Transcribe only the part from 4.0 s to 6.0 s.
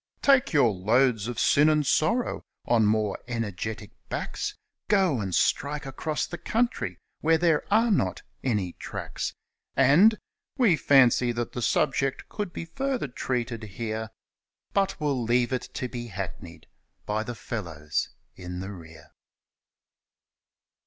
backs! Go and strike